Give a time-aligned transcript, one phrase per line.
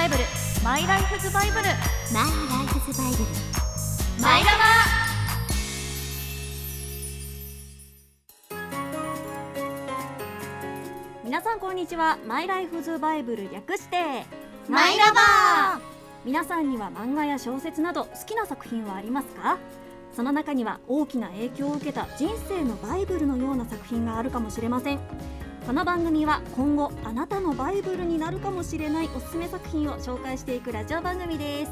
[0.00, 0.24] バイブル
[0.64, 3.24] マイライフズバイブルマイライフズバイブル
[4.22, 4.50] マイラ
[11.22, 12.16] 皆さんこんにちは。
[12.26, 14.24] マイライフズバイブル略して
[14.70, 15.78] マイラバ
[16.24, 19.58] 皆さんには漫画や小説など好きな作品はありますか？
[20.16, 24.98] その中には大きな影響を受けた人生のバイブルのような作品があるかもしれません
[25.70, 31.70] この番組は今後あなたのバイブルになるかもしれないおすすめ作品を紹介していくラジオ番組です。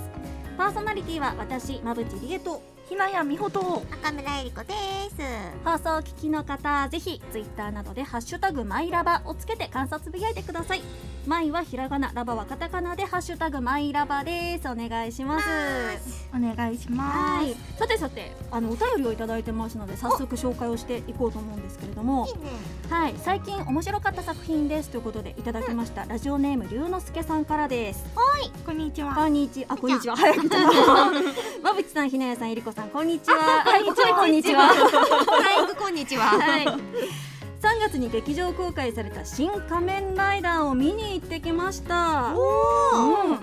[0.56, 4.74] パーソナリティは私馬淵理恵とひなやみほと赤村えり子で
[5.10, 5.22] す
[5.64, 10.82] 放送を聞きの方ぜひツイッターなどで「ハッシュタグマイラバ」をつけて観察つぶやいてください
[11.28, 14.66] マイはひらがなラバはカタカナで「ハッシュタグマイラバ」です。
[14.66, 16.26] お願いします。
[16.34, 17.54] お願いしまはい。
[17.78, 22.26] さてさてあのお便りをいただいてますので早速紹介をしていこうと思うんですけれども。
[22.28, 22.40] いいね。
[22.88, 23.14] はい。
[23.18, 28.06] 最近面白かった作品ですということでいただきました、ラジオネーム龍之介さんからです。
[28.64, 29.14] こんにちは。
[29.14, 29.74] こんにちは。
[29.74, 30.16] あこんにちは。
[30.16, 30.58] 早口だ
[31.62, 33.36] まぶちさんひなやさんえりこさんこんにちは。
[33.68, 33.76] は。
[33.76, 34.68] いこんにちは。
[34.68, 36.24] フライングこんにちは。
[36.24, 37.27] はい。
[37.60, 42.32] 3月に劇場公開された新仮面ライダーを見に行ってきました。
[42.34, 43.38] うん。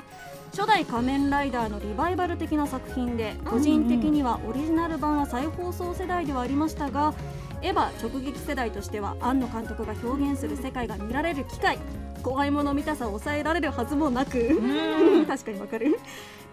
[0.52, 7.13] 初代仮面ライダーのリバイバル的な作品で個人的にはオリジナル版は再放送世代ではありましたが
[7.61, 11.77] エヴァ直撃世代としては庵野監督が表現する世界が見られる機会
[12.23, 14.61] 怖いもの見たさを抑えられるはずもなく。
[15.27, 15.99] 確かにわかる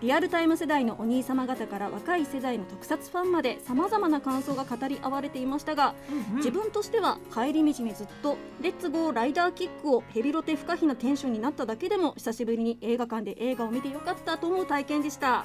[0.03, 5.95] リアルタイム世代のお兄様方から若い世代の特撮ファンまでさまざまな感想が語り合われていましたが、
[6.39, 15.45] 自分としては帰り道にずっと「レッツゴーライダーキック」をヘビロテ不可避なテンションになっただけでも久しぶりに映画館で映画を見てよかったと思う体験でした。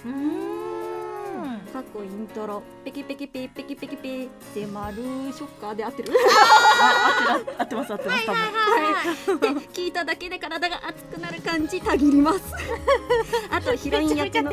[1.78, 2.64] かっこイントロ。
[2.84, 4.96] ペキペキペペキペキペでマル
[5.32, 6.12] ショッカーで合ってる。
[7.60, 12.40] 合ってます合ってます多分はいで聞いただけで体が熱くなる感じたぎります。
[13.52, 14.52] あとヒロイン役の。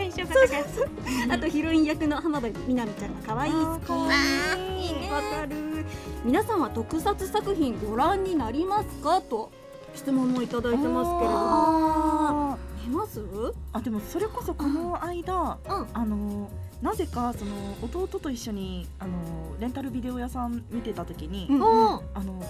[1.31, 5.87] あとヒロイン役の浜辺美波ちゃんが可愛い好きわかる。
[6.27, 9.22] 皆さんは特撮作品ご覧になりますか？
[9.22, 9.50] と
[9.94, 12.53] 質問もいただいてますけれども。
[12.53, 13.19] あ見ます？
[13.21, 15.87] ーあでもそれこそこの間うん。
[15.94, 16.50] あの
[16.84, 19.15] なぜかその弟と一緒にあの
[19.59, 22.45] レンタルビデオ屋さん見てた時に、うんあの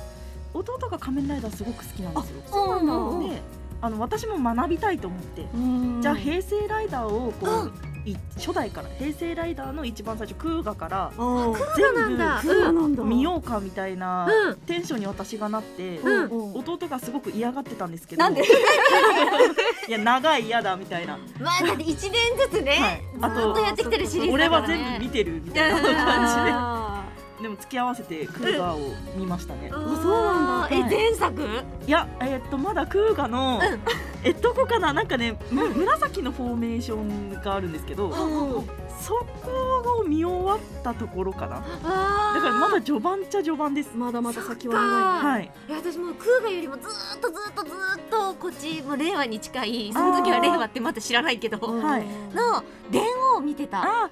[0.53, 2.43] 弟が仮面ライダーすごく好きなんですよ。
[2.47, 3.35] そうなんだ。
[3.35, 3.43] で
[3.81, 6.01] あの私も学びたいと思って、うん。
[6.01, 7.69] じゃあ平成ライダーをこう、うん。
[7.69, 7.94] い
[8.37, 11.13] 初代から平成ライダーの一番最初クーガから
[11.77, 14.57] 全部見ようかみたいなうん。
[14.67, 16.01] テンションに私がなって、
[16.55, 18.23] 弟がすごく嫌がってたんですけど。
[18.23, 18.43] なんで？
[19.89, 22.13] いや長い嫌だみたいな、まあだって一年
[22.51, 22.73] ずつね、
[23.21, 24.85] はい、あずっとやってきてるシリーズ俺はだからね。
[24.91, 26.35] 全部見てるみたいなあ感じ
[26.91, 26.94] で
[27.43, 30.77] でも付き合わせてクーガーを見ましたね、あそうなんだ。
[30.77, 31.43] えはい前作？
[31.87, 33.81] いやえーっとまだクーガの、うん。
[34.23, 34.93] えどこかな？
[34.93, 38.25] なんかね、む紫のフォーメーションがあるんですけど、ー
[38.59, 38.67] うん
[39.01, 41.57] そこを見終わったところかな。
[41.57, 43.95] だからまだ序盤っちゃ序盤です。
[43.97, 45.33] まだまだ先は長い。
[45.33, 45.51] はい。
[45.69, 52.07] いや私もうクーガよりもずーっとずーっとずーっとこっちもう令和に近いその時は令和ってまだ知らないけどうんはい。
[52.33, 53.03] の電
[53.35, 53.83] 王を見てた。
[53.83, 54.11] あ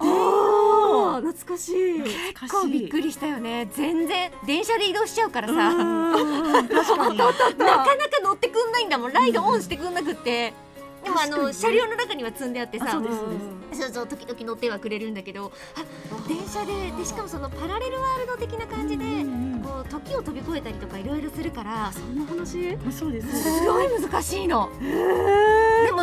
[0.00, 2.02] 懐かしい。
[2.02, 3.68] 結構びっくりしたよね。
[3.74, 5.54] 全然電車で移動しちゃうからさ。
[5.54, 6.22] なか
[6.62, 6.94] なか
[8.22, 9.12] 乗ってくんないんだもん。
[9.12, 10.54] ライドオンしてくんなくって。
[11.04, 12.86] でもあの車両の中には積んであってさ。
[12.88, 15.52] あそうそう時々乗ってはくれるんだけど。
[15.76, 15.84] あ
[16.28, 19.04] 電車ででしかもそのパラレルワールド的な感じで
[19.62, 21.90] こう時を飛び越えたりとかいろいろするから。
[21.92, 22.70] そんな話？
[22.70, 22.92] うん。
[22.92, 24.70] そうですすごい難しいの。
[24.80, 24.86] で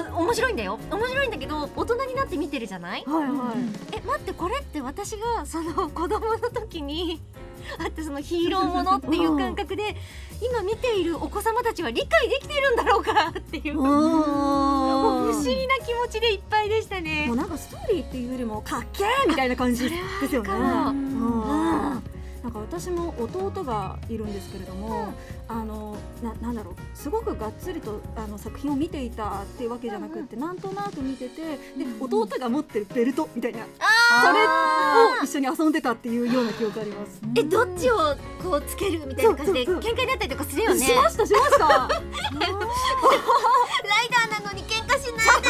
[0.03, 0.79] も面白いんだよ。
[0.91, 3.03] 面白いんだけど大人になって見てるじゃない？
[3.05, 3.97] はいはい。
[3.97, 7.21] え待ってこれって私がその子供の時に
[7.83, 9.95] あったそのヒーローものっていう感覚で
[10.41, 13.75] 今見ているお子様たちは理解できているんだろうかっていう。
[13.75, 17.27] もう不も思議な気持ちでいっぱいでしたもうね。
[17.35, 19.95] なんかストーリーっていうよりもかっけーみたいな感じで
[20.29, 20.49] すよね。
[22.47, 25.13] なんか私も弟がいるんですけれども、
[25.49, 31.57] あのななんだろうすごくがっつりとあの作品を見ていたっていうわけじゃなくって、なんとなく見ててで
[31.99, 33.65] 弟が持ってるベルトみたいなそ
[34.31, 37.19] れを一緒に遊んでたっていうような記憶あります。
[37.35, 37.97] えどっちを
[38.41, 40.79] こうつけるみたいな感じで喧嘩になったりとかするよね。
[40.79, 41.67] しましたしました。
[41.67, 41.89] ライ
[44.09, 45.49] ダーなのに喧嘩しないで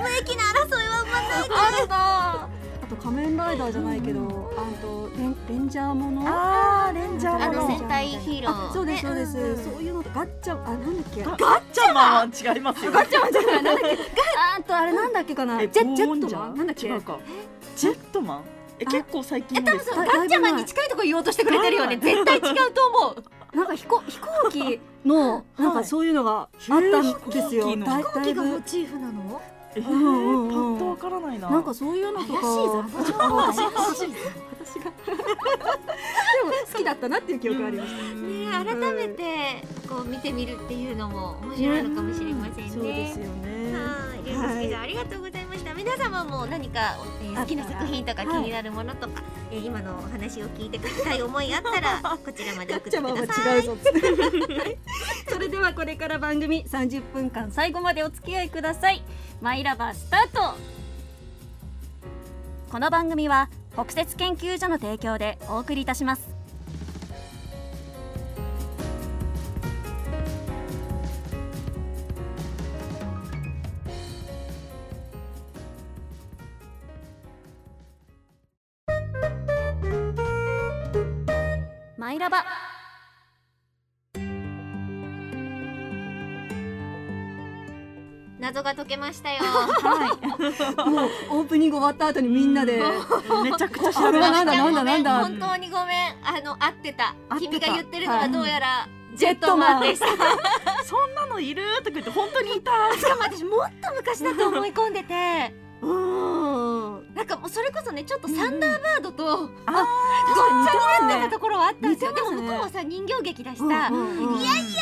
[0.00, 2.32] 無益な争いは生まないであるな。
[2.34, 2.59] あと
[3.02, 6.22] 仮面ライダーじゃないけど、あとレンレンジャーもの。
[6.26, 7.44] あーレンジャーもの。
[7.44, 8.68] あの戦隊ヒーロー。
[8.68, 11.22] あそうですそうです、ねうんそういうのとガッチャあなんだっけ？
[11.22, 12.30] ガッチャマン。
[12.30, 13.98] は違いますよガッチャマンじゃないなんだっけ
[14.58, 15.58] あとあれなんだっけかな。
[15.58, 16.54] ジえェジェットマン？
[16.56, 16.86] なんだっけ？
[16.86, 17.18] 違うか。
[17.76, 18.42] ジェットマン？
[18.80, 19.96] えあ結構最近え多分ですか？
[19.96, 21.96] そうガッチャマンに近いところ言おうとしてくれてるよね。
[21.96, 22.42] 絶対違う
[22.72, 23.24] と思う。
[23.56, 26.80] なんか飛行飛行機のなんかそういうのがあったん
[27.30, 27.68] ですよ。
[27.68, 29.42] 飛行機のだい飛行機がモチーフなの？
[29.76, 31.48] えー、パッとわからないな。
[31.48, 32.88] なんかそういうの怪しいとか。
[32.88, 33.70] ぞ怪しいぞ。
[33.70, 34.18] 怪しいぞ。
[34.64, 34.90] 私が。
[34.90, 38.02] でも好きだったなっていう記憶がありました。
[38.14, 38.30] ね
[38.64, 42.70] 改めてこう見てみるっていうのも面白いのかもしれませんね。
[42.70, 43.72] そうですよね。
[43.72, 45.74] はい、りゅうすけさん、ありがとうございました。
[45.74, 53.62] 皆様も何か、えーあ好きな作品とか気になるものとか、えー今のお話を聞いて書きたい思いあったら、こちらまで送ってください。
[55.28, 59.02] それではこれから番組30分間最後までお付き合いください。
[59.40, 60.56] マイラバースタート。
[62.70, 66.39] この番組は北節研究所の提供でお送りいたします。
[82.30, 82.44] ラバ
[88.38, 89.40] 謎が解けましたよ。
[89.42, 92.78] はもうオープニング終わった後にみんなで。
[92.78, 92.80] い
[93.42, 96.16] めちゃくちゃ調べまなんだなんだ本当にごめん。
[96.24, 97.14] あの、合ってた。
[97.38, 100.06] 君が言ってるのははいどうやら、ジェットマンでした。
[100.84, 101.62] そんなのいる？
[101.78, 102.70] とか言って本当にいた。
[102.96, 106.39] しかも私もっと昔だと思い込んでて、うーん。
[107.14, 112.10] なんかもうそれこそね、ちょっとサンダーバードと、ごっちあゃになってたところはあったんですよ。
[112.12, 112.16] ね。
[112.16, 114.40] でも向こうはさ、人形劇だしさ、うんうんうん。
[114.40, 114.76] いやいやいやいや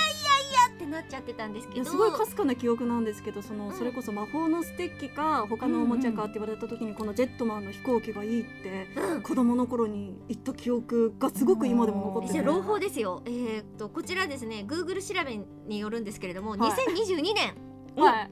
[0.74, 1.84] ってなっちゃってたんですけど。
[1.86, 9.22] すごいかすかな記憶なんですけどそのそれこそ魔法のステッキか他のおもちゃかって言われた時にこのジェットマンの飛行機がいいってうん。
[9.22, 12.32] 子供の頃に言った記憶がすごく今でも残ってて。
[12.34, 13.22] じゃあ朗報ですよ。
[13.24, 16.58] えーっとこちらですね、Google 調べによるんですけれども、はい。
[16.60, 17.54] 2022年
[17.96, 18.30] はい。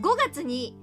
[0.00, 0.76] 5月に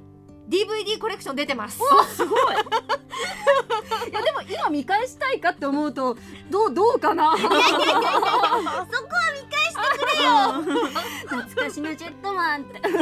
[0.48, 1.80] DVD コレクション出てます。
[2.16, 2.56] すごい
[4.10, 6.16] いやでも今見返したいかって思うと
[6.50, 7.36] どうどうかな？
[7.38, 10.32] そこは見返してくれよ。
[11.46, 12.98] 懐かしのジェットマンってでご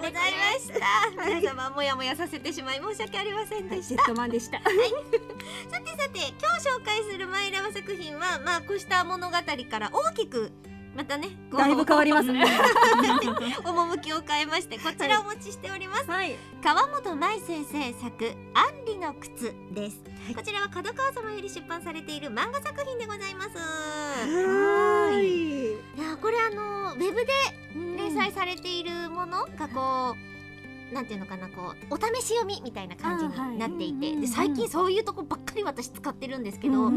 [0.00, 0.18] ざいま
[0.58, 1.24] した。
[1.26, 3.88] 皆様もやもやさせてしまい申し訳ありませんでした。
[3.88, 10.50] ジェットマンでしたさてさて今日紹介するマイラバ作品はまあこうした物語から大きく
[11.00, 12.44] またねだいぶ変わりますね。
[13.64, 16.36] 趣を変えましてこちらお持ちしております、はい。
[16.62, 20.02] 川本舞先生作「アンリの靴」です、
[20.36, 23.56] こちらは角川様より出版されている漫画作品でございます。
[23.56, 25.72] はい。
[25.72, 27.32] いやこれあのウェブで
[27.96, 30.14] 連載されているものがこ
[30.90, 36.90] うなんていうのかなこうお試し読みみたいな感じになっていて、あはいで最近そういうとこばっかり私使ってるんですけど、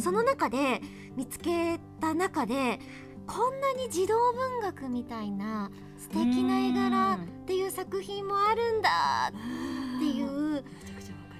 [0.00, 0.80] その中で
[1.16, 2.80] 見つけた中で
[3.26, 8.90] こんなに児童文学みたいな素敵な絵柄っていう作品もあるんだ
[9.30, 10.64] っていう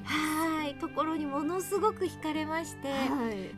[0.05, 2.89] はいところにものすごく惹かれまして。
[2.89, 2.95] は
[3.31, 3.55] い。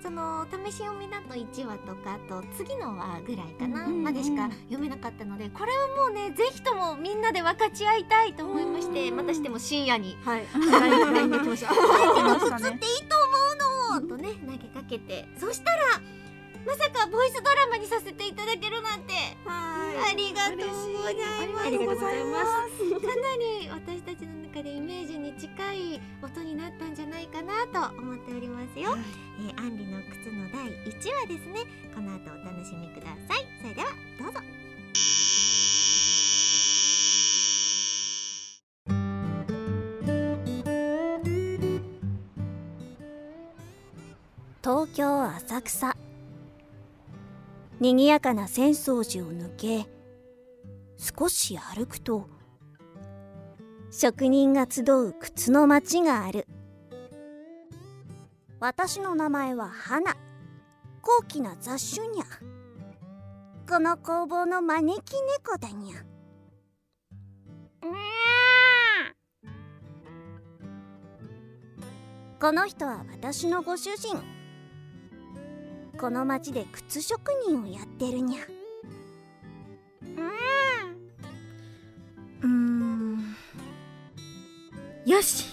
[0.00, 4.02] その試し読みだと1話とかあと次の話ぐらいかな、うんうんうん。
[4.04, 9.16] までしか読めなかったのでこれはもうねぜひともみんなで分かち合いたいと思いましてうん。
[9.16, 10.46] またしても深夜にはい。
[10.54, 13.04] LINE LINE できました来ましたね「い。
[13.04, 13.08] い。
[13.08, 13.16] と
[13.98, 16.00] 思うの!」とね投げかけてそしたら
[16.66, 19.14] まさかボイスドラマにさせていただけるなんて。
[19.46, 21.66] ありがとうございます。
[21.66, 23.00] ありがとうございます。
[23.00, 28.96] かなり私たちの中でイメージに近い音になったんじゃないかなと思っておりますよ、
[29.40, 31.64] えー、アンリの靴の第1話ですね。
[31.94, 33.46] この後お楽しみください。
[33.60, 33.88] それでは
[34.18, 34.40] どうぞ。
[44.60, 45.96] 東京浅草
[47.80, 49.86] 賑やかな浅草寺を抜け
[50.96, 52.28] 少し歩くと
[53.90, 56.46] 職人が集う靴の町がある。
[58.60, 60.14] 私の名前は花。
[61.00, 62.24] 高貴な雑種にゃ。
[63.68, 66.04] この工房の招き猫だにゃ。
[72.40, 74.37] この人は私のご主人
[75.98, 78.42] この町で靴職人をやってるにゃ。
[82.40, 83.34] うーん。
[85.04, 85.46] よし。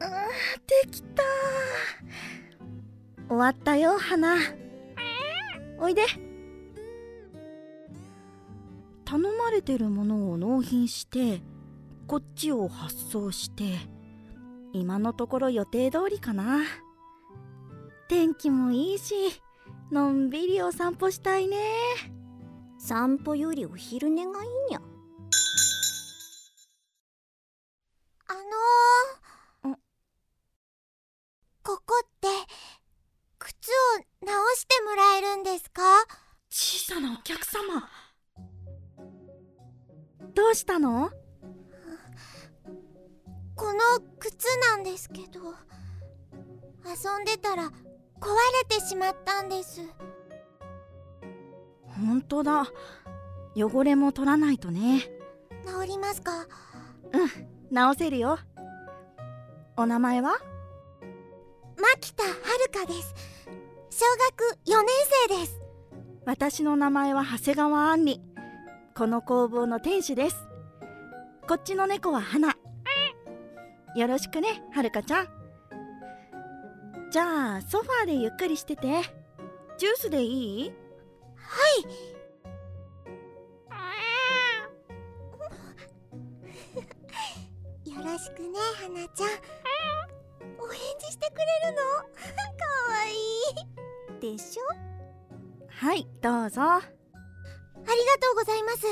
[0.00, 0.08] あー
[0.84, 1.22] できた
[3.28, 4.36] 終わったよ花。
[5.78, 6.06] おいで。
[9.04, 11.42] 頼まれてるものを納品して
[12.06, 13.64] こっちを発送して
[14.72, 16.62] 今のところ予定通りかな
[18.08, 19.14] 天気もいいし
[19.90, 21.58] のんびりお散歩したいね。
[22.78, 24.80] 散歩よりお昼寝がいいにゃ。
[28.28, 28.34] あ
[29.64, 29.78] のーん。
[31.62, 32.28] ここって
[33.38, 35.82] 靴を直してもらえるんですか？
[37.44, 37.88] 様。
[40.34, 41.10] どうしたの？
[43.56, 43.80] この
[44.18, 45.40] 靴なんですけど
[46.84, 47.72] 遊んでたら
[48.26, 48.28] 壊
[48.68, 49.82] れてしまったんです。
[51.82, 52.66] 本当だ。
[53.54, 55.02] 汚れも取らないとね。
[55.64, 56.32] 治りますか？
[57.12, 57.30] うん
[57.70, 58.40] 直せるよ。
[59.76, 60.38] お名前は？
[61.76, 63.14] 牧田遥です。
[63.90, 64.04] 小
[64.34, 64.88] 学4年
[65.28, 65.60] 生です。
[66.24, 68.20] 私の名前は長谷川杏里。
[68.96, 70.36] この工房の店主です。
[71.48, 72.56] こっちの猫は花。
[73.94, 75.28] よろしくねはるかちゃん
[77.10, 78.88] じゃあソファーでゆっくりしてて。
[79.78, 80.66] ジュースでいい？
[87.92, 89.28] よろしくね花ちゃん。
[90.58, 91.82] お返事してくれるの？
[92.56, 93.12] かわい
[94.18, 94.20] い。
[94.36, 94.64] でしょ？
[95.68, 96.62] はいどうぞ。
[96.62, 98.86] ありがとうございます。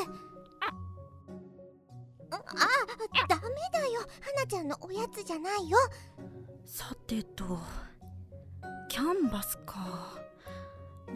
[2.30, 2.38] ああ
[3.28, 3.42] ダメ
[3.72, 4.00] だよ。
[4.20, 5.78] 花ちゃんのおやつじゃないよ。
[6.66, 7.58] さてと
[8.88, 10.18] キャンバスか。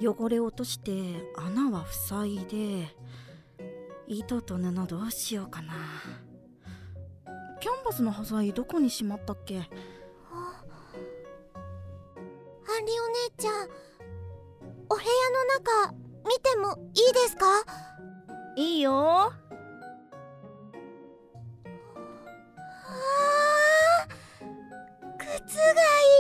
[0.01, 0.93] 汚れ落として
[1.37, 2.95] 穴は塞いで
[4.07, 5.75] 糸と布どうしようかな。
[7.61, 9.59] キャンバスの端材どこにしまったっけ？
[9.59, 9.65] アン
[12.85, 13.69] リお姉ちゃん
[14.89, 15.93] お部屋の中
[16.29, 17.45] 見てもいいですか？
[18.57, 18.93] いいよ。
[18.93, 24.49] あー
[25.19, 25.75] 靴がい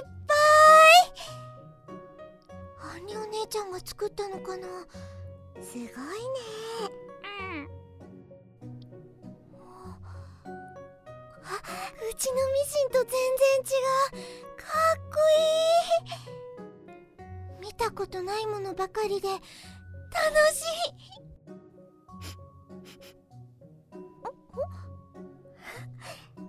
[0.05, 0.08] っ
[3.49, 4.67] ちゃんが作ったのかな？
[5.63, 5.91] すごいね。
[11.51, 11.51] あ
[12.11, 13.17] うちのミシンと全然
[13.59, 13.67] 違
[14.13, 14.27] う。
[14.57, 14.65] か
[14.97, 15.19] っこ
[17.59, 17.67] いい。
[17.67, 19.41] 見たことないものばかりで楽
[20.53, 20.93] しい。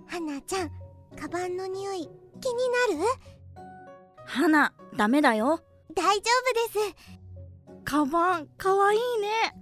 [0.06, 0.70] 花ちゃん
[1.18, 3.64] カバンの匂い気になる？
[4.26, 5.62] 花ダメだよ。
[5.94, 7.84] 大丈夫です。
[7.84, 9.54] カバンかわいいね。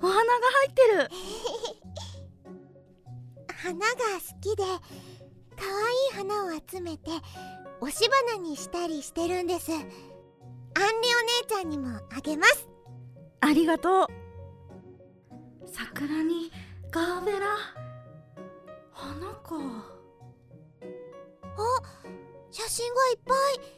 [0.00, 1.10] お花が入ってる。
[3.62, 4.62] 花が好きで
[5.56, 7.10] 可愛い花を集めて
[7.80, 9.72] 押し花にしたりしてるんです。
[9.72, 12.68] アンリお姉ちゃんにもあげます。
[13.40, 14.06] ありがとう。
[15.66, 16.52] 桜に
[16.90, 17.56] ガーベラ。
[18.92, 19.98] 花か。
[22.50, 23.77] 写真がいっぱい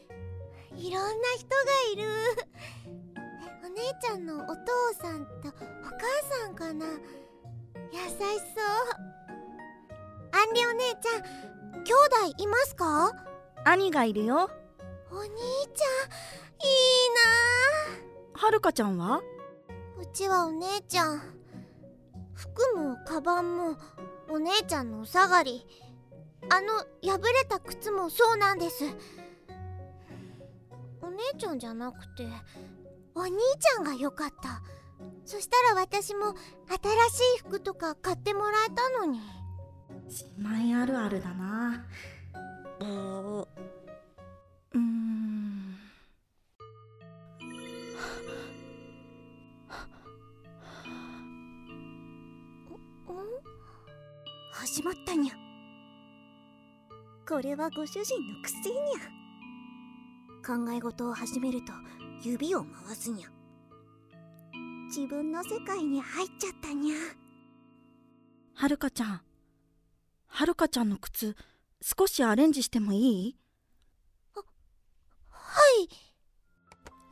[0.77, 2.05] いろんな人がいる。
[3.65, 5.59] お姉ちゃんのお父さんとお母
[6.43, 6.87] さんかな。
[7.93, 8.29] 優しそう。
[10.33, 13.13] アンリお姉ちゃん兄弟いますか？
[13.65, 14.51] 兄がいるよ。
[15.11, 17.11] お兄ちゃんいい
[18.35, 18.41] な。
[18.41, 19.21] はるかちゃんは？
[19.99, 21.21] うちはお姉ちゃん。
[22.35, 23.77] 服もカバンも
[24.29, 25.67] お姉ちゃんのお下がり。
[26.49, 26.73] あの
[27.03, 28.85] 破れた靴もそうなんです。
[28.85, 28.89] お
[31.35, 32.27] 姉ちゃんじゃなくて
[33.15, 34.63] お兄ちゃんが良かった。
[35.25, 39.21] そしたら私も新しい服とか買ってもらえたのに。
[40.39, 41.87] 姉妹あるあるだな。
[42.81, 43.47] うーん。
[54.53, 55.35] 始まったにゃ。
[57.29, 59.20] これはご主人の癖にゃ
[60.41, 61.73] 考え事を始めると
[62.23, 63.29] 指を回すにゃ。
[64.87, 66.97] 自分の世界に入っちゃったにゃ。
[68.55, 69.21] はるかちゃん。
[70.27, 71.37] はるかちゃんの靴
[71.83, 73.37] 少しアレンジしてもいい？
[75.29, 75.61] は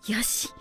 [0.09, 0.13] い。
[0.13, 0.49] よし。
[0.49, 0.55] よ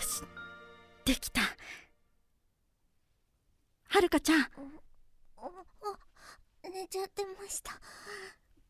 [0.00, 0.22] し。
[1.04, 1.42] できた。
[3.88, 4.46] はるかちゃん
[6.90, 7.80] ちゃってました。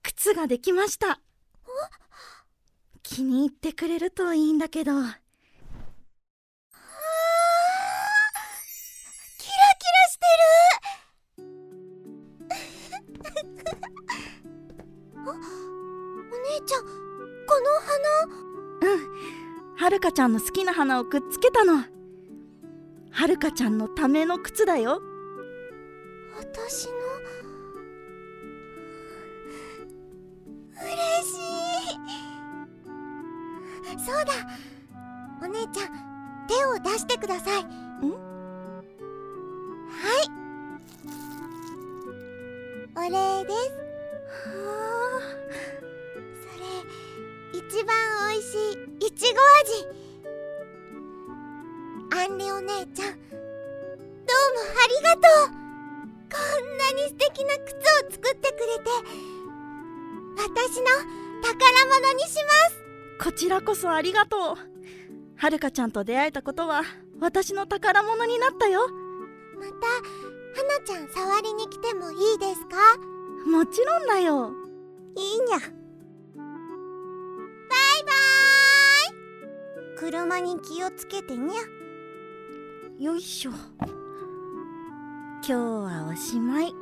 [0.03, 1.21] 靴ができました。
[3.03, 4.93] 気に入ってくれるといいんだけど。
[4.93, 5.09] キラ
[9.79, 10.27] キラして
[11.39, 11.49] る。
[15.17, 17.71] あお姉ちゃんこの
[19.77, 21.83] はるかちゃんの好きな花をくっつけたの。
[23.13, 25.01] はるかちゃんのための靴だよ。
[26.35, 27.00] 花私の
[34.11, 34.33] そうだ。
[35.41, 35.89] お姉ちゃん
[36.49, 37.63] 手を出してください。
[37.63, 37.71] はい。
[42.97, 43.11] お礼
[43.45, 43.57] です。
[44.51, 44.65] は
[46.43, 46.65] それ
[47.61, 47.95] 一番
[48.33, 48.51] 美味し
[49.01, 49.87] いいちご味。
[52.13, 53.15] アンリお姉ちゃんどうも
[54.75, 55.61] ありがとう。
[56.31, 58.91] こんなに素敵な靴を作ってくれて
[60.37, 60.87] 私の
[61.43, 61.53] 宝
[61.87, 62.80] 物にします
[63.23, 64.57] こちらこそありがとう。
[65.37, 66.83] はるかちゃんと出会えたことは
[67.21, 68.81] 私の宝物になったよ。
[69.59, 69.73] また
[70.57, 72.77] 花ちゃん触りに来てもいいですか？
[73.47, 74.53] もちろんだよ。
[75.17, 75.59] いいにゃ。
[75.59, 75.69] バイ
[78.07, 79.99] バーイ。
[79.99, 81.61] 車に気をつけてにゃ。
[83.03, 83.51] よいしょ。
[83.51, 86.73] 今日はおしまい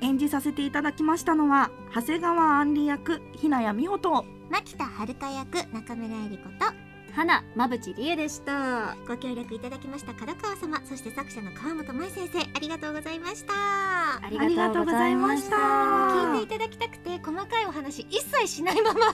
[0.00, 4.24] 演じさせていただきましたのは長谷川杏里役ひなやみほと。
[4.50, 6.79] 牧田遥役中村江里子と
[7.14, 8.96] 花馬淵理恵でした。
[9.06, 13.52] ご協力いただきました角川様そして作者の川本舞先生ありがとうございました。
[13.52, 15.56] あありがとうございました。
[15.56, 19.00] 聞いていただきたくて細かいお話一切しないまま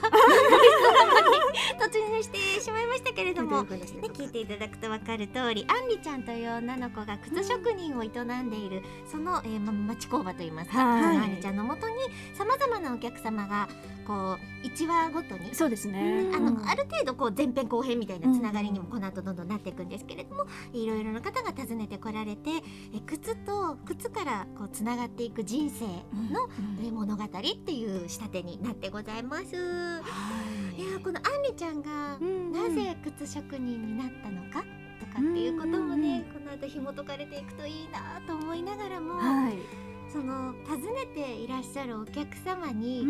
[1.79, 3.79] 突入してしまいましたけれども、ね、
[4.13, 11.17] 聞いていただくと分かる通りあんりちゃんという女の子が靴職人を営んでいる、その、えーま、町工場といいますか、はい。
[11.17, 11.95] あんりちゃんのもとに
[12.33, 13.67] さまざまなお客様が
[14.05, 16.31] こう1話ごとにそうですね。
[16.33, 22.49] あのある程度こう前編後編みたいなつながりにもこの後どんどんなっていくんですけれども、いろいろな方が訪ねてこられて
[22.93, 26.49] え靴と靴からこうつながっていく人生の、
[26.83, 29.43] え物語っていう仕立てになってございます。
[29.45, 29.55] い。
[29.55, 34.63] やーこのあんりちゃんがなぜ靴職人になったのか
[34.99, 43.05] とかっていうこともね、この後紐解かれていくといいなと思いながらも、はいその訪ねていらっしゃるお客様に、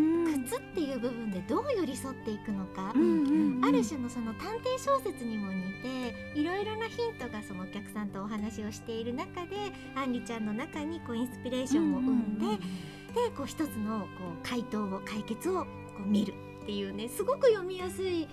[0.46, 2.94] 靴っていう部分でどう寄り添っていくのか、あ
[3.72, 9.56] る種のその探偵小説にも似ていろいろなヒントがそのお客さんとお話をしている中で
[9.96, 12.58] あんりちゃんの中にこうインスピレーションを生んで、
[13.14, 14.06] でこう一つのこ
[14.44, 15.68] う回答を解決をこ
[16.06, 16.34] う見る
[16.64, 18.28] っていうねすごく読みやすい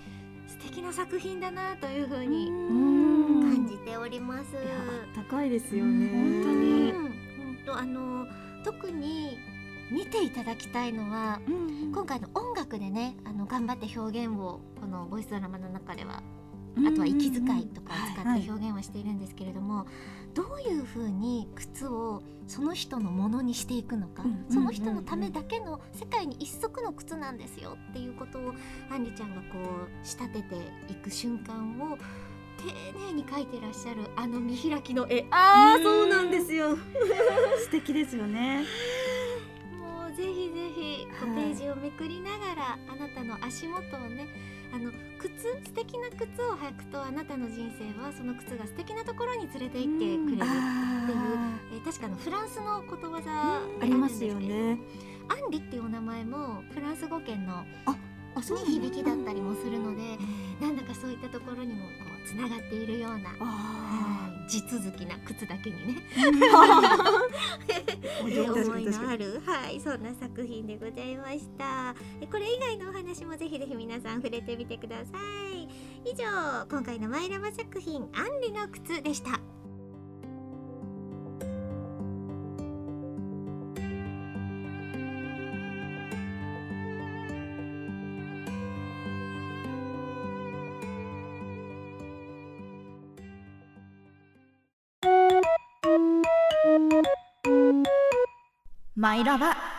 [0.47, 4.55] 素敵な作品だなというふうに感じております。
[5.15, 6.09] 高いですよね。
[6.11, 6.91] 本当に。
[6.91, 7.03] うん。
[7.03, 8.27] 本当あの
[8.65, 9.37] 特に
[9.91, 11.39] 見ていただきたいのは
[11.93, 16.23] 今回の音楽でねあの頑張って表現をこのボイスドラマの中では
[16.79, 19.85] あとは息遣いとかを使って表現をしているんですけれども、
[20.33, 28.53] どういうふうに靴をその人のものにしていくのか、うんその人のためだけの世界に一足の靴なんですよっていうことを
[28.91, 30.55] あんりちゃんがこう仕立てて
[30.91, 31.99] いく瞬間を丁
[32.93, 35.25] 寧に描いてらっしゃるあの見開きの絵。
[35.31, 36.77] ああそうなんですよ。
[37.63, 38.65] 素敵ですよね。
[39.79, 44.27] もうぜひぜひこうはいページをめくりながら、あなたの足元をね
[44.73, 54.79] あの靴素敵な靴を履くとあなたの人生はその靴が素敵なところに連れて行ってくれる、あえー確かあのフランスのことわざがありますよね。
[55.27, 57.65] アンリっていうお名前もフランス語圏の
[58.35, 60.17] あそうに響きだったりもするので、
[60.59, 61.89] なんだかそういったところにもこ
[62.23, 66.03] うつながっているような、あはい地続きな靴だけにね
[68.21, 71.95] 思いのある、はい、そんな作品でございました。
[72.21, 75.03] えこれ以外のお話もぜひぜひ皆さん触れてみてくださ
[75.53, 75.67] い。
[76.09, 76.23] 以上、
[76.69, 79.54] 今回のマイラバ作品、アンリの靴でした。
[99.05, 99.74] マイラバ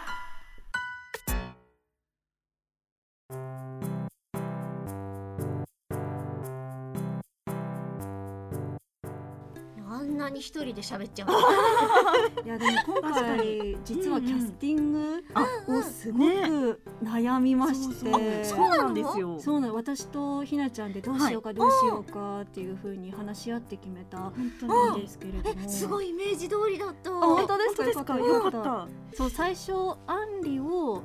[10.47, 11.29] 一人で喋っちゃう。
[12.47, 15.25] いやでも今回実はキャスティング
[15.69, 19.39] をすごねく悩みまして、そうなんですよ。
[19.41, 19.75] そうなの。
[19.75, 24.99] 私とひなちゃんでどうしようかどうしようかっていう風に話し合って決めた本当に。
[24.99, 25.61] んですけれども。
[25.65, 27.11] え、すごいイメージ通りだった。
[27.11, 28.17] あ本当ですか？
[28.17, 28.89] よよかかった。
[29.17, 29.73] そう最初
[30.07, 31.03] アンリを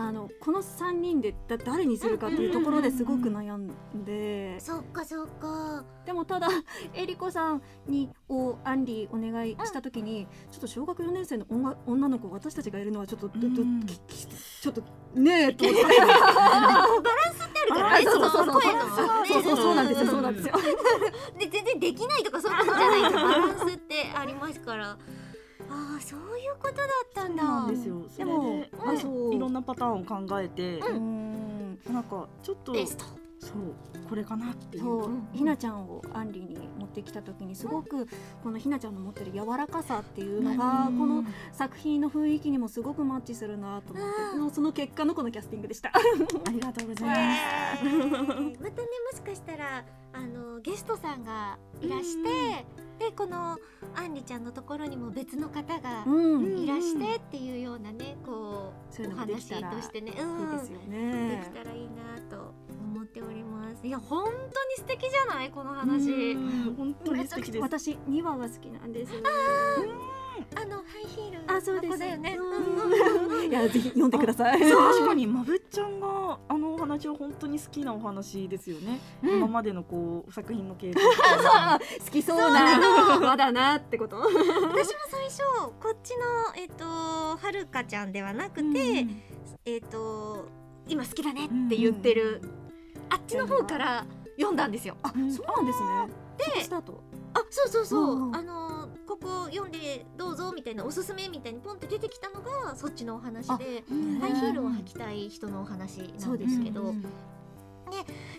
[0.00, 3.68] あのこの3人でだ誰にするかっていうところですごく悩ん
[4.02, 4.58] で。
[4.58, 5.84] そっかそっか。
[6.06, 6.48] でもただ
[6.94, 14.82] えりこさんにをアンリお願いした時に、ちょっと小学4年生の女女の子私たちがいるのはちょっと、ちょっと
[15.14, 15.86] ねえと思って。
[16.00, 16.86] あ
[17.68, 17.82] るか。
[17.82, 18.46] らそうそうそう。
[18.46, 18.90] の声のね。
[19.28, 19.42] そう。
[19.42, 20.54] そうそうなんですよそうなんですよ。
[21.38, 24.96] で全然できないとかそういうことじゃないバランスってありますから
[25.70, 27.44] ああそういうことだったんだ。
[27.44, 28.02] なんですよ。
[28.10, 31.78] それでもああそういろんなパターンを考えて、うん。
[31.90, 32.74] なんかちょっと
[33.40, 34.82] そうこれかなっていう。
[34.82, 35.28] そう、うん。
[35.32, 38.06] ひなちゃんをアンリに持ってきた時にすごく
[38.42, 40.98] このひなちゃんの持ってる柔らかさっていうのがうん。
[40.98, 45.90] この作品の雰囲気にもすごくマッチするなと思ってもうその結果のこのキャスティングでした。
[45.94, 48.52] ありがとうございます、またね
[49.12, 52.66] もしかしたらあのゲストさんがいらして
[53.00, 53.58] でこの
[53.96, 60.12] あんりちゃんのところにも別の方がうん、いらしてっていうようなねこうお話としてね。
[60.20, 60.60] うん。
[60.60, 61.50] でき。
[61.50, 63.86] たらいいなと思っております。
[63.86, 64.44] いや本当に
[64.76, 65.50] 素敵じゃない？
[65.50, 66.32] この話。
[66.32, 66.74] うん。
[66.76, 67.62] 本当に素敵です。
[67.62, 69.12] 私2話が好きなんです。
[70.54, 71.90] あのハイヒールあ、そうです。
[71.90, 72.36] の子だよね。
[72.38, 73.50] うん。
[73.50, 74.60] いや、ぜひ読んでください。
[74.60, 79.38] 確かにまぶっちゃんがあのお話は本当に好きなお話ですよね、うん。
[79.38, 82.78] 今までのこう作品の経験 好きそうな
[83.20, 84.16] 輪だなってこと。
[84.16, 84.32] 私も
[85.10, 85.42] 最初
[85.80, 86.24] こっちの
[86.56, 89.06] えっ、とはるかちゃんではなくて、
[89.64, 90.46] えっ、と
[90.86, 92.40] 今好きだねって言ってる、
[93.10, 94.96] あっちの方から読んだんですよ。
[95.02, 96.08] あ、そうなんですね。
[96.56, 97.02] でスタート。
[97.34, 98.79] あそうそうそう、あの
[99.10, 103.54] ここ読んでどうぞみたいなおすすめみたいにポンって出てきたのがそっちのお話で
[104.20, 107.04] ハイヒールを履きたい人のお話なんですけど、うん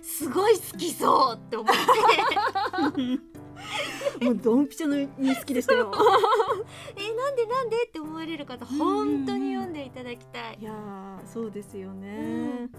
[0.01, 4.23] すごい好きそうって思って。
[4.23, 5.91] もうドンピシャのに好きでしたよ。
[6.95, 10.59] えなんでなんでって思われる方本当に読んでいただきたい。
[10.61, 12.69] いやーそうですよね。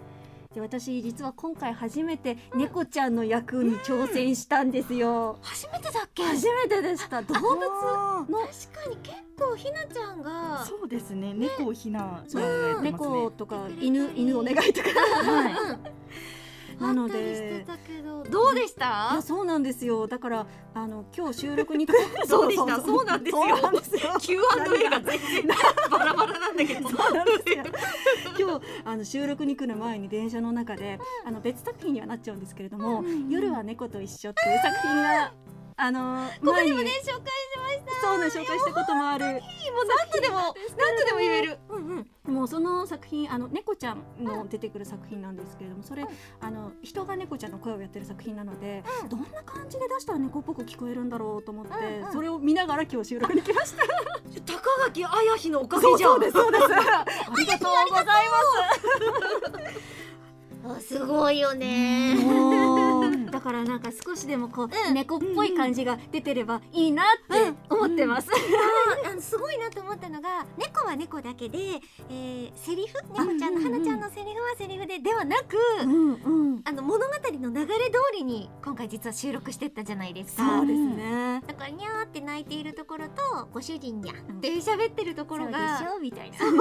[0.55, 5.39] で私実は今回初めて猫ちゃんの役に挑戦したんですよ。
[5.41, 6.23] 初めてだっけ？
[6.25, 7.23] 初めてでした。
[7.23, 14.89] 動物あの確かに結構ひなちゃんーがそうですね猫をひなちゃんがそうやってますね猫とかね犬犬お願いとか。
[14.91, 16.02] はい
[16.81, 17.65] なので。
[18.03, 18.23] ど。
[18.31, 20.07] どうでしいたやそうなんですよ。
[20.07, 21.87] だからあの今日収録に
[22.27, 22.81] そうでした。
[22.81, 24.17] そうなんですよ。
[24.21, 25.57] Q&A が全然
[25.91, 26.89] バラバラなんだけど。
[28.39, 35.33] 今日あの収録に来る前に電車の中で、あの別作品にはなっちゃうんですけれども「夜は猫と一緒」っていう作品が
[35.77, 38.07] あの前にね紹介しました。
[38.07, 39.25] そうね紹介したこともある。
[39.27, 39.41] もう
[39.87, 40.37] 何度でも
[40.79, 41.59] 何度でも言える。
[41.69, 42.35] うんうん。
[42.35, 46.05] もうその作品あの猫ちゃんの出てくる作品なんですけれどもそれ、
[46.41, 49.09] あの人が猫ちゃんの声をやってる作品なので、うん。
[49.09, 52.13] どんな感じで出したら猫っぽく聞こえるんだろうと思って、うんうん。
[52.13, 53.83] それを見ながら今日収録に来ました。
[54.47, 56.11] 高垣綾日のおかげじゃん。
[56.11, 56.33] そうです。
[56.33, 56.65] そうで す。
[56.65, 57.05] あ
[57.37, 58.23] りがとうござい
[60.65, 62.27] あすごいよねます。
[62.27, 62.62] もう
[63.33, 68.29] だからなんか少しでもこう、うん猫っぽい感じが出てればいいなって思ってます。
[69.07, 71.59] あのすごいなと思ったのが猫は猫だけで、
[72.11, 72.95] えー、セリフ？
[73.19, 76.61] 猫ちゃんのうんうんうん花ちゃんのセリフはセリフでではなく、うんうん。
[76.65, 80.47] あの物語の流れ通りに今回実は収録してったじゃないですか。
[80.59, 81.43] そうですね。
[81.47, 85.99] だからにゃーって泣いているところとご主人にゃうんって喋ってるところが、そうでしょ？
[86.01, 86.37] みたいな。
[86.39, 86.57] ちゃん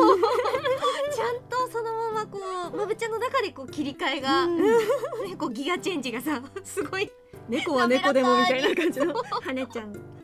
[1.49, 2.39] とそのままこ
[2.73, 7.11] うまぶちゃんの中でこう切り替えが、うん ねこうギガチェンジがさ すごい。
[7.49, 9.13] 猫は猫でもみたいな感じの。
[9.13, 10.21] 羽ちゃん。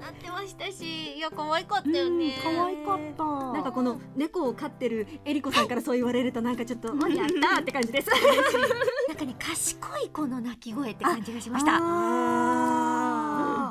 [0.00, 2.34] なってましたしいや可愛かったよね。
[2.42, 3.24] 可愛かった。
[3.52, 8.08] なんかこの猫を飼ってるえりこさんからそう言われるとなんかちょっと「やった!」って感じです。
[9.08, 11.72] なんかね賢い子の鳴き声って感じがしました。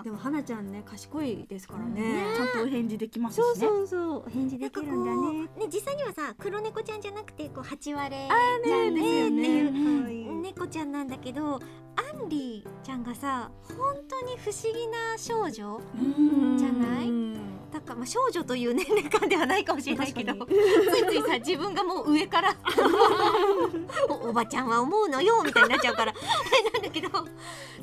[0.03, 2.23] でも花ちゃんね賢いですからね。
[2.35, 3.43] ちゃんとお返事できますしね。
[3.43, 4.29] そうそうそう。
[4.29, 5.65] 返事できるんだね。
[5.65, 9.65] ね実際にはさ黒猫ちゃんじゃなくてこう八割ちゃんねですよね。
[9.69, 9.71] っ
[10.05, 16.57] ていう猫ちゃんなんだけどアンリーちゃんがさ本当に不思議な少女うん。
[16.57, 17.07] じゃない？
[17.09, 17.39] うん
[17.71, 22.55] だからまあ少女という年齢感ではないかもしれないけどつ確いついさ自分がもう上から
[24.09, 27.09] おおばちゃんは思うのよみたいになっちゃうからあれなんだけど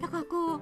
[0.01, 0.61] だからこう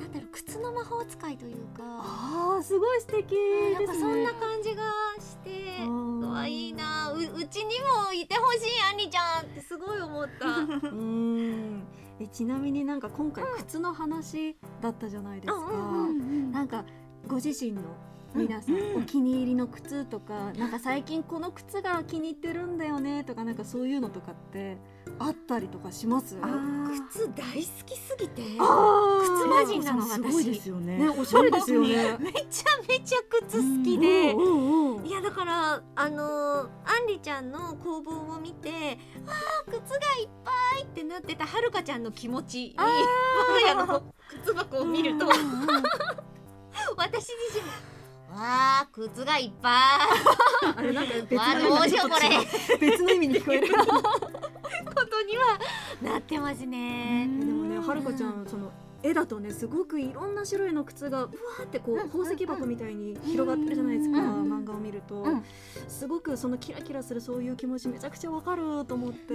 [0.00, 3.34] なんだろう靴の魔法使いというかあーすごい素敵
[3.74, 3.86] なんですね。
[3.86, 4.82] かそんな感じが
[5.18, 8.60] してうわいいなううちにもいてほしい
[8.90, 10.46] アニちゃんってすごい思った。
[10.88, 11.82] うん。
[12.18, 15.60] えちなみになんか今回靴の話だったじゃないですか。
[15.60, 16.12] う
[16.50, 16.84] なんか
[17.26, 17.82] ご自身の
[18.34, 24.76] 皆さん、うんお気に入りの靴とかなんか最近この靴が気に入ってるんだよねとかなんかそういうのとかって
[25.18, 26.36] あったりとかします？
[27.10, 30.98] 靴大好きすぎてあ靴魔人なのすごいですよね。
[30.98, 32.16] ねおしゃれですよね。
[32.20, 32.42] めちゃ
[32.88, 44.02] めちゃ靴好きでうんうんうんいやだからあのー、アンリちゃんの工房を見てあー靴がいっぱいってなってたはるかちゃんの気持ちに我が家の
[44.44, 45.26] 靴箱を見ると。
[46.96, 47.72] 私自身も
[48.30, 50.00] わあ靴がいっぱ
[50.76, 51.22] あれなんかい。
[51.22, 52.08] 別の意味こ
[52.78, 52.88] れ。
[52.90, 53.68] 別の意味に聞こえる。
[53.74, 55.58] こと像には
[56.02, 57.28] なってますね。
[57.28, 65.42] でもねはるかちゃんその絵だとねすごくいろんな種類の靴がうわーってこう宝石箱みたいに広がってるじゃないですか、うん漫画を見ると、うん。
[65.88, 69.34] すごくそのキラキラするそういう気持ちめちゃくちゃわかると思って、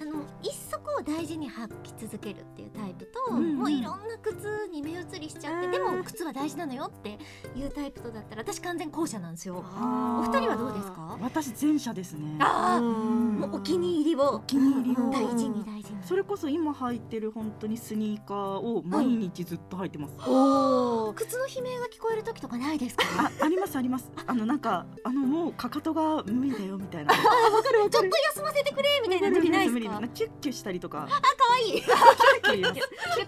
[0.00, 7.18] あの一足を大事に履き続けるっていうタイプと、もういろんな靴に目移りしちゃって、うん靴は大事なのよって
[7.56, 9.56] いうタイプとだったら私完全後者なんですよ。
[9.56, 11.18] お二人はどうですか？
[11.20, 12.36] 私前者ですね。
[12.40, 13.38] ああ、うん。
[13.40, 14.36] もうお気に入りを。
[14.36, 15.10] お気に入りを。
[15.10, 15.98] 大事に大事に。
[16.04, 21.14] それこそ今履いてる本当にスニーカーを毎日ずっと履いてます、おー。
[21.14, 23.04] 靴の悲鳴が聞こえる時とかないですか？
[23.18, 24.10] あありますあります。
[24.26, 24.34] あ。
[24.34, 27.14] のなんかあのもうかかとが無理だよみたいな。
[27.14, 30.08] ちょっと休ませてくれみたいな時ないですか？
[30.08, 31.08] キュッキュしたりとか。
[31.10, 31.82] 可愛い。
[31.82, 31.96] キュッ
[32.42, 32.74] キュ言います。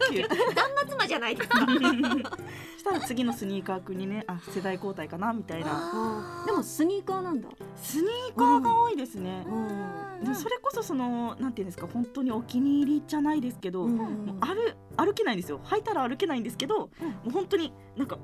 [0.09, 1.59] キュッキュ旦那妻じゃないですか？
[2.79, 6.45] したら次のスニーカー君にねあ世代交代かなみたいな。
[6.47, 10.25] でもスニーカーなんだ、スニーカーが多いですね、うん。
[10.25, 13.97] でもそれこそそのなんていうんですか本当にお気に入りじゃないですけど、うん。
[13.97, 14.09] もう
[14.41, 14.57] 歩
[14.97, 15.61] 歩けないんですよ。
[15.65, 16.91] 履いたら歩けないんですけど、も
[17.27, 18.19] う本当になんか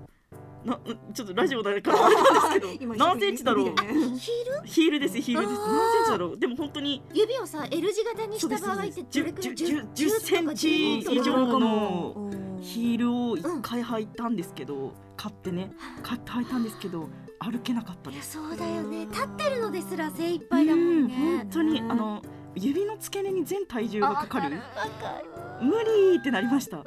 [0.64, 0.80] な
[1.12, 3.66] ちょっとラジオだからあれなんですけど 何センチだろう？
[3.66, 3.72] ね
[4.18, 4.66] ヒール？
[4.66, 5.60] ヒールですヒールです。
[5.60, 6.38] 何センチだろう？
[6.38, 12.23] でも本当に指をさ L 字型にした場合ってどれくらい？10 10センチ以上の
[12.64, 15.70] ヒールを一うん回履いたんですけど、買ってね
[16.02, 18.32] 買って履いたんですけど歩けなかったいやです。
[18.32, 19.06] そうだよね。
[19.06, 21.14] 立ってるのですら精一杯だもんね。
[21.14, 22.22] うん本当にねあの
[22.54, 24.56] 指の付け根に全体重がかかる？
[24.56, 25.20] わか
[25.60, 25.66] る。
[25.66, 25.72] 無
[26.12, 26.82] 理ってなりました。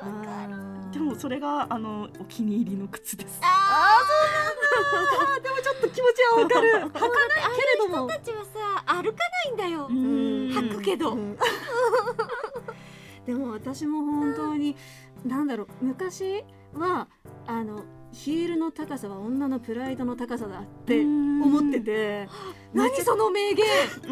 [0.91, 3.39] でもそれがあのお気に入りの靴です。
[3.43, 3.99] あ
[5.61, 6.69] ちょっと気持ちはわかる。
[6.69, 9.87] ーけれども人たちはさ歩かないんだよ。
[9.89, 9.95] うん。
[10.49, 11.13] 履くけど。
[11.13, 11.37] うん。
[13.25, 14.77] でも私も本当に、
[15.25, 17.07] なんだろう昔は
[17.45, 22.29] あのヒールの高さは女のプライドの高さだって思ってて
[22.73, 23.65] 何その名言？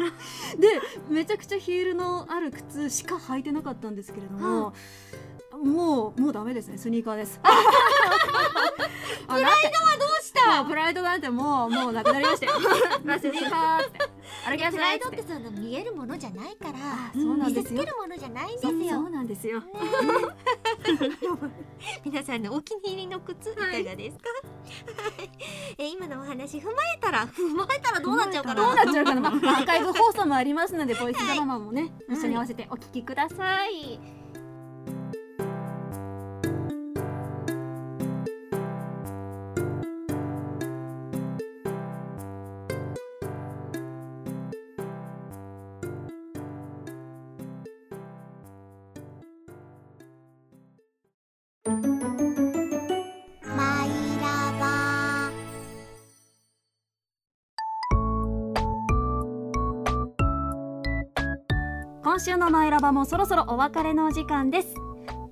[0.59, 4.73] でめちゃくちゃヒールのある靴しか履いてなかったんですけれども、
[5.63, 7.39] もうもうダメですねスニーカーです。
[9.27, 9.51] プライドは
[9.97, 10.65] どうした？
[10.65, 12.53] プライドなんてもうもうなくなりましたよ。
[13.03, 13.99] まあスニーカーって
[14.45, 16.73] 歩きやすプライドってその見えるものじゃないから
[17.13, 17.85] そうなんですよ見せつけ。
[17.85, 19.63] るものじゃないんですよそうなんですよ。
[22.05, 23.55] 皆さんのお気に入りの靴い。
[23.55, 24.23] かがですか、
[25.77, 28.55] え今のお話踏まえたら踏まえたらどうなっちゃうかな？
[28.55, 34.24] どうなっちゃうかな、まあ、 アーカイブ放送もありますので、ボイスドラマもね、一緒に合わせてお聞きください。
[62.25, 64.73] 週のマイラバもそろそろお別れのお時間です。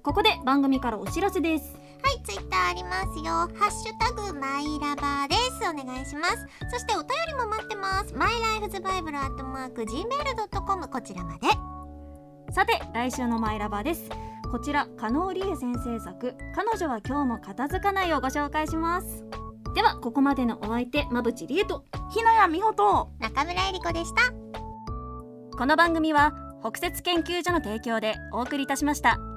[0.04, 1.74] ここで番組からお知らせです。
[2.04, 3.24] はい、ツイッターありますよ。
[3.34, 5.68] ハッシュタグマイラバーです。
[5.68, 6.46] お願いします。
[6.72, 8.14] そしてお便りも待ってます。
[8.14, 11.48] マイライフズバイブルアットマーク gmail.com こちらまで。
[12.54, 14.08] さて、来週のマイラバです。
[14.52, 19.24] こちら、加納理恵先生作、彼女は今日も片付かないをご紹介します。
[19.74, 24.32] では、ここまでのお相手、馬淵理恵と、ひなやみほと中村えり子でした。
[25.58, 29.33] この番組は、北雪研究所の提供でお送りいたしました。